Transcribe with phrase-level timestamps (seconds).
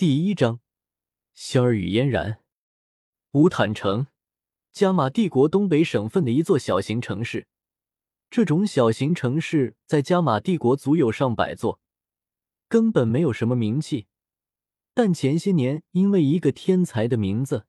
[0.00, 0.60] 第一章，
[1.34, 2.40] 仙儿与嫣然。
[3.32, 4.06] 乌坦城，
[4.72, 7.46] 加玛帝国东北省份的一座小型城市。
[8.30, 11.80] 这种小型城市在加玛帝国足有上百座，
[12.66, 14.06] 根本没有什么名气。
[14.94, 17.66] 但前些年因为一个天才的名字，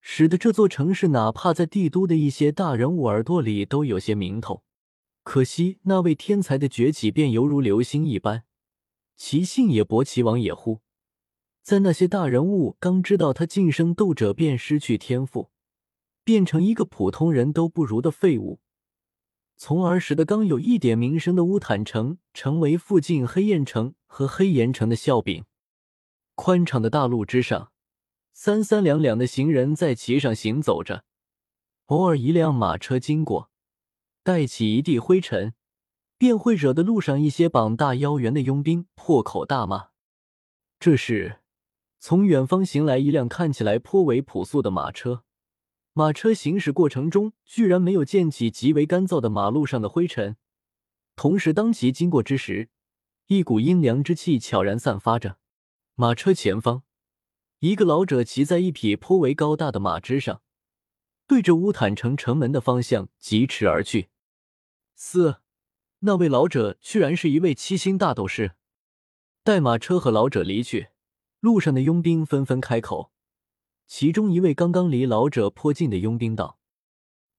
[0.00, 4.62] 使得这座城市哪怕在帝都的一些大人物耳朵里都有些名头。
[5.24, 8.44] 可惜那位天才的崛起便犹如流星一般，
[9.16, 10.80] 其兴也勃，其亡也忽。
[11.62, 15.50] 在那些大人物刚知道他晋升斗者便失去天赋，
[16.24, 18.60] 变成一个普通人都不如的废物，
[19.56, 25.44] 从而使得刚有一点名声的乌坦城成为附近黑焰城和黑岩城的笑柄。
[26.34, 27.70] 宽敞的大路之上，
[28.32, 31.04] 三三两两的行人在其上行走着，
[31.86, 33.50] 偶尔一辆马车经过，
[34.24, 35.54] 带起一地灰尘，
[36.18, 39.90] 便会惹得路上一些膀大腰圆的佣兵破口大骂。
[40.80, 41.41] 这是，
[42.04, 45.22] 从远方行来一辆看起来颇为朴素的马车，
[45.92, 50.36] 马车行驶过程中居然没有溅起极为干燥的马路上的灰尘，
[51.14, 52.70] 同时当其经过之时，
[53.28, 55.38] 一股阴凉之气悄然散发着。
[55.94, 56.82] 马车前方，
[57.60, 60.42] 一个老者骑在一匹颇为高大的马之上，
[61.28, 64.08] 对着乌坦城城门的方向疾驰而去。
[64.96, 65.36] 四，
[66.00, 68.56] 那位老者居然是一位七星大斗士。
[69.44, 70.88] 待马车和老者离去。
[71.42, 73.10] 路上的佣兵纷纷开口，
[73.88, 76.60] 其中一位刚刚离老者颇近的佣兵道：“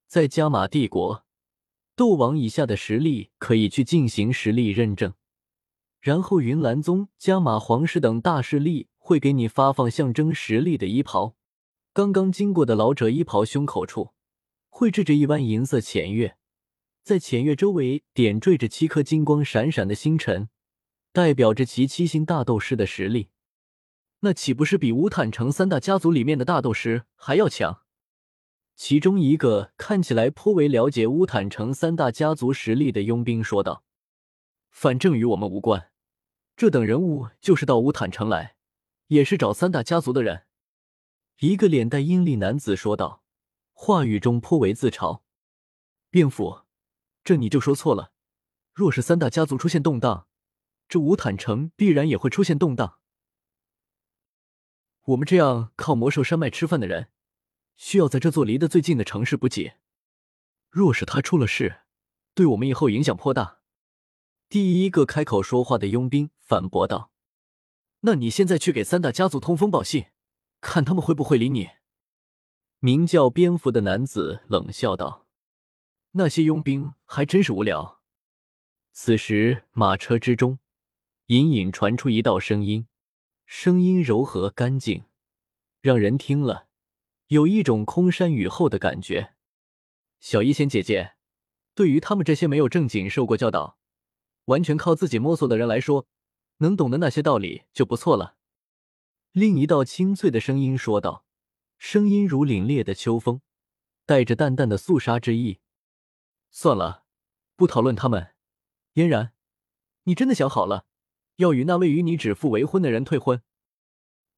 [0.08, 1.24] 在加玛帝国，
[1.96, 5.14] 斗王以下的实力可以去进行实力认证，
[6.02, 11.38] 然后云岚宗、加玛皇室等大势力会给你发放象征实力的衣袍。
[11.94, 14.10] 刚刚经过的老者衣袍胸口处
[14.68, 16.36] 绘制着一弯银色浅月，
[17.04, 20.50] 在浅月周围点缀着七颗金光闪闪的星辰，
[21.14, 23.30] 代表着其七星大斗士的实力。”
[24.26, 27.82] 那岂不是比乌坦城三大家族里面的大斗师还要强？
[28.74, 33.84] 其中一个看起来颇为了解乌坦城三大家族实力的佣兵说道
[34.72, 35.92] ：“反正与我们无关，
[36.56, 38.56] 这等人物就是到乌坦城来，
[39.08, 40.44] 也是找三大家族的人。”
[41.42, 43.24] 一个脸带阴厉男子说道，
[43.74, 45.20] 话语中颇为自嘲
[46.12, 46.62] ：“卞府，
[47.26, 48.14] 这你就说错了。
[48.74, 50.28] 若是三大家族出现动荡，
[50.88, 53.00] 这乌坦城必然也会出现动荡。”
[55.06, 57.10] 我们这样靠魔兽山脉吃饭的人，
[57.76, 59.74] 需要在这座离得最近的城市补给。
[60.70, 61.82] 若是他出了事，
[62.34, 63.60] 对我们以后影响颇大。
[64.48, 67.12] 第一个开口说话的佣兵反驳道
[68.02, 70.06] ：“那你现在去给三大家族通风报信，
[70.62, 71.70] 看他们会不会理你。”
[72.80, 75.28] 名叫蝙蝠的男子冷笑道
[76.12, 78.00] ：“那些佣兵还真是无聊。”
[78.94, 80.60] 此时，马车之中
[81.26, 82.88] 隐隐传出一道声音。
[83.56, 85.06] 声音柔和干净，
[85.80, 86.68] 让人听了
[87.28, 89.36] 有一种空山雨后的感觉。
[90.20, 91.14] 小医仙姐姐，
[91.76, 93.78] 对于他们这些没有正经受过教导、
[94.46, 96.08] 完全靠自己摸索的人来说，
[96.58, 98.38] 能懂得那些道理就不错了。
[99.32, 101.24] 另一道清脆的声音说道，
[101.78, 103.40] 声音如凛冽的秋风，
[104.08, 105.60] 带着淡淡的肃杀之意。
[106.50, 107.06] 算了，
[107.56, 108.34] 不讨论他们。
[108.94, 109.34] 嫣然，
[110.06, 110.88] 你真的想好了？
[111.38, 113.42] 要与那位与你指腹为婚的人退婚。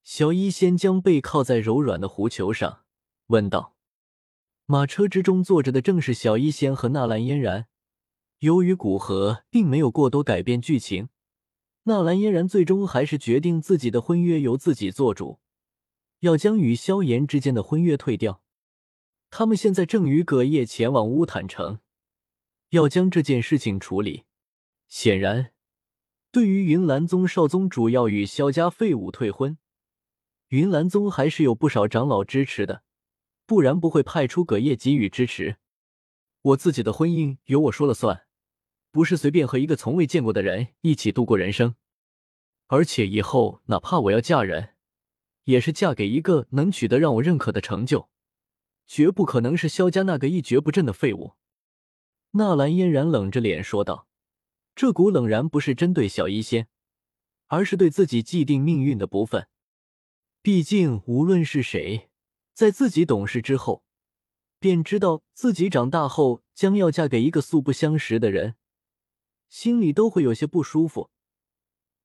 [0.04, 2.84] 小医仙将背靠在柔软的狐裘上，
[3.28, 3.76] 问道
[4.66, 7.68] ：“马车之中坐着的正是小医仙和纳兰嫣然。
[8.40, 11.10] 由于古河并没有过多改变剧情，
[11.84, 15.40] 纳兰嫣然最终还是决定自己的婚约由自己做主，
[16.20, 18.44] 要将与萧炎之间的婚约退掉。
[19.32, 21.80] 他们现在正与葛叶前往乌坦城，
[22.70, 24.26] 要将这件事情处理。
[24.88, 25.54] 显然。”
[26.36, 29.58] 对于云岚宗少宗主要与萧家废物退婚，
[30.50, 32.84] 云岚宗还是有不少长老支持的，
[33.46, 35.56] 不然不会派出葛叶给予支持。
[36.42, 38.26] 我自己的婚姻由我说了算，
[38.92, 41.76] 不是随便和一个从未见过的人一起度过人生。
[42.68, 44.72] 而且以后哪怕我要嫁人，
[45.46, 48.10] 也是嫁给一个能取得让我认可的成就，
[48.86, 51.36] 绝不可能是萧家那个一蹶不振的废物。
[52.32, 54.10] 纳兰嫣然冷着脸说道。
[54.76, 56.68] 这股冷然不是针对小医仙，
[57.48, 59.48] 而是对自己既定命运的不忿。
[60.42, 62.10] 毕竟，无论是谁，
[62.54, 63.84] 在自己懂事之后，
[64.60, 68.56] 便知道自己长大后将要嫁给一个素不相识的人，
[69.48, 71.10] 心里都会有些不舒服。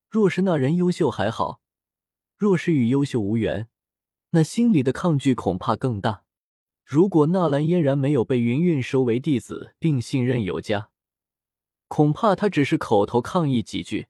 [0.08, 1.60] 若是那人优秀还好，
[2.36, 3.68] 若是与优秀无缘，
[4.30, 6.22] 那心里的抗拒恐怕更大。
[6.84, 10.89] 如果纳兰嫣然没有被云韵收为弟子，并信任有加。
[11.90, 14.06] 恐怕他只是口头抗议几句，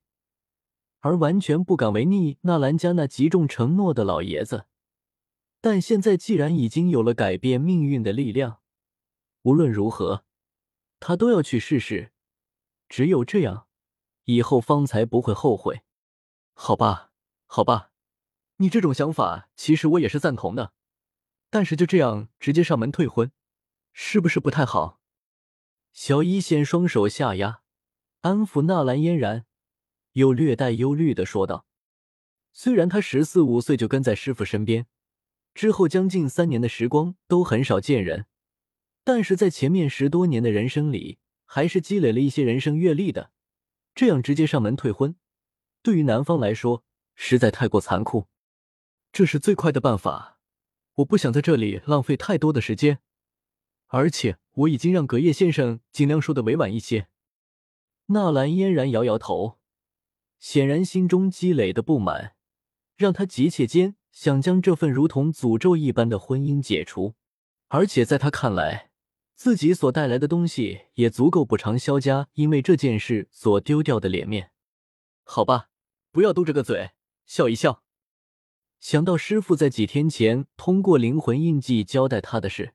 [0.98, 4.66] 而完全不敢违逆纳兰家那极重承诺的老爷子。
[5.62, 8.60] 但现在既然已经有了改变命运的力量，
[9.44, 10.24] 无论如何，
[11.00, 12.12] 他都要去试试。
[12.86, 13.66] 只有这样，
[14.24, 15.80] 以后方才不会后悔。
[16.52, 17.12] 好吧，
[17.46, 17.92] 好吧，
[18.56, 20.74] 你这种想法其实我也是赞同的。
[21.48, 23.32] 但是就这样直接上门退婚，
[23.94, 25.00] 是不是不太好？
[25.94, 27.62] 小一仙双手下压，
[28.22, 29.46] 安抚纳兰嫣然，
[30.12, 31.64] 又略带忧虑的说道
[32.52, 34.86] ：“虽然他十四五岁就跟在师傅身边，
[35.54, 38.26] 之后将近三年的时光都很少见人，
[39.04, 43.30] 但是在前面十多年的人生里，还是积累了一些人生阅历的。
[43.94, 45.16] 这样直接上门退婚，
[45.82, 46.84] 对于男方来说
[47.14, 48.28] 实在太过残酷。
[49.12, 50.38] 这是最快的办法。”
[50.96, 52.98] 我不想在这里浪费太多的时间，
[53.86, 57.08] 而且我已经让隔夜先生尽量说的委婉一些。
[58.12, 59.58] 纳兰嫣然摇摇头，
[60.40, 62.34] 显然心中积累的不满，
[62.96, 67.14] 让他急切间想将这份如同诅咒一般的婚姻解除。
[67.68, 68.90] 而且在他看来，
[69.36, 74.50] 自己所带来的东西也足够补偿萧家因为这件事所丢掉的脸面。
[75.22, 75.70] 好吧，
[76.10, 76.90] 不要嘟着个嘴，
[77.26, 77.84] 笑一笑。
[78.80, 82.74] 想到师傅在几天前通过灵魂印记交代他的事，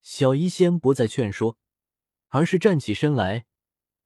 [0.00, 1.58] 小医仙不再劝说，
[2.28, 3.46] 而是站起身来，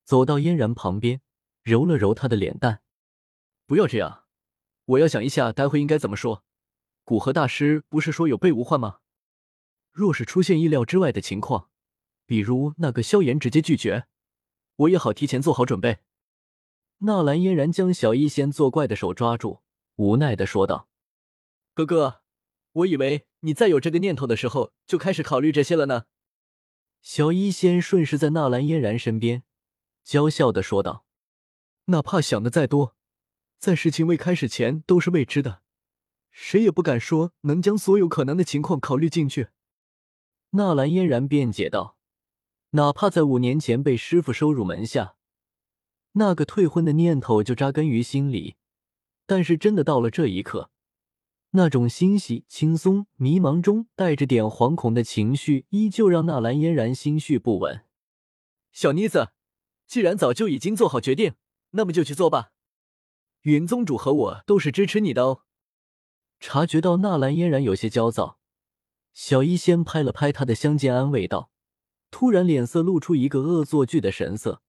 [0.09, 1.21] 走到嫣然旁边，
[1.61, 2.81] 揉了揉她的脸蛋。
[3.67, 4.23] 不要这样，
[4.85, 6.43] 我要想一下，待会应该怎么说。
[7.03, 9.01] 古河大师不是说有备无患吗？
[9.91, 11.69] 若是出现意料之外的情况，
[12.25, 14.07] 比如那个萧炎直接拒绝，
[14.77, 15.99] 我也好提前做好准备。
[17.01, 19.61] 纳兰嫣然将小医仙作怪的手抓住，
[19.97, 20.89] 无奈的说道。
[21.75, 22.23] 哥哥，
[22.71, 26.05] 我以为你在有这个念头的时候就开始考虑这些了呢。
[26.99, 29.43] 小医仙顺势在纳兰嫣然身边
[30.03, 31.05] 娇笑的说道
[31.85, 32.95] ：“哪怕想的再多，
[33.57, 35.61] 在事情未开始前都是未知的，
[36.31, 39.49] 谁也不敢说能将所有可能的情况考虑进去。”
[40.51, 41.97] 纳兰嫣然辩解道
[42.71, 45.15] ：“哪怕在五年前被师傅收入门下，
[46.13, 48.55] 那个退婚的念头就扎根于心里，
[49.25, 50.71] 但是真的到了这一刻。”
[51.51, 57.83] 那种欣喜、轻松、迷茫中带着点惶恐的情绪，依旧让纳兰嫣然心绪不稳。
[58.71, 59.29] 小妮子，
[59.89, 61.33] 既然早就已经做好决定，
[61.71, 62.51] 那么就去做吧。
[63.41, 65.41] 云宗主和我都是支持你的哦。
[66.39, 68.37] 察觉到纳兰嫣然有些焦躁，
[69.13, 71.49] 小医仙拍了拍她的香肩，安慰道
[72.11, 74.61] ：“突然脸色露出一个恶作剧的神色，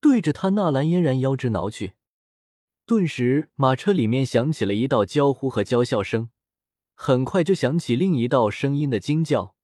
[0.00, 1.92] 对着他纳兰嫣然腰肢挠去。”
[2.84, 6.30] 顿时，马车里面响起了一道娇呼和娇笑声，
[6.96, 9.54] 很快就响起另一道声音的惊叫。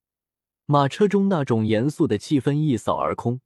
[0.65, 3.41] 马车中那种严肃的气氛一扫而空。